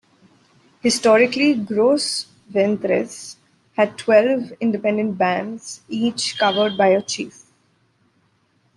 Historically, 0.81 1.53
Gros 1.53 2.25
Ventres 2.51 3.35
had 3.77 3.99
twelve 3.99 4.51
independent 4.59 5.15
bands, 5.19 5.81
each 5.89 6.39
governed 6.39 6.75
by 6.75 6.87
a 6.87 7.03
chief. 7.03 7.51